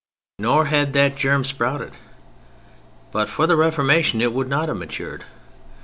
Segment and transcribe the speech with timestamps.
[0.39, 1.93] Nor had that germ sprouted.
[3.11, 5.23] But for the Reformation it would not have matured.